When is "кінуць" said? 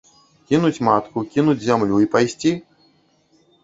0.51-0.83, 1.37-1.57